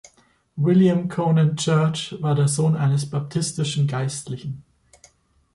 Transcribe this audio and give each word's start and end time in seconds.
William 0.57 1.07
Conant 1.09 1.59
Church 1.59 2.15
war 2.23 2.33
der 2.33 2.47
Sohn 2.47 2.75
eines 2.75 3.07
baptistischen 3.07 3.85
Geistlichen. 3.85 4.63